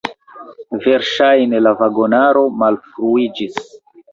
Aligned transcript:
Verŝajne 0.85 1.61
la 1.65 1.75
vagonaro 1.83 2.45
malfruiĝis. 2.63 3.63